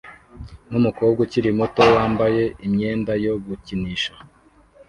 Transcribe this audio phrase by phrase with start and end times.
[0.69, 4.13] numukobwa ukiri muto wambaye imyenda yo gukinisha